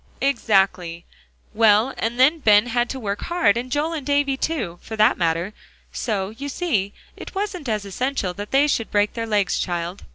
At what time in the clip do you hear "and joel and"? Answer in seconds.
3.55-4.03